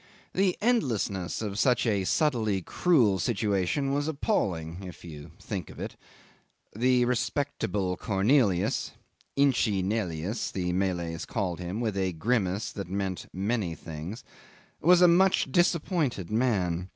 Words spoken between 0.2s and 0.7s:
The